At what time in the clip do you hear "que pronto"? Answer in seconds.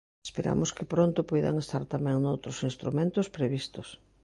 0.75-1.27